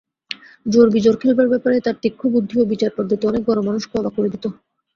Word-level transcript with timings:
জোড়-বিজোড় 0.65 1.17
খেলবার 1.21 1.47
ব্যাপারে 1.49 1.77
তার 1.85 1.95
তীক্ষ্ণ 2.03 2.25
বুদ্ধি 2.33 2.55
ও 2.59 2.69
বিচারপদ্ধতি 2.71 3.23
অনেক 3.27 3.41
বড়মানুষকেও 3.47 3.99
অবাক 4.01 4.13
করে 4.17 4.29
দিত। 4.33 4.45